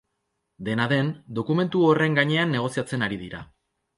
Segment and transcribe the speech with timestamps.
[0.69, 3.45] Dena den, dokumentu horren gainean negoziatzen ari da.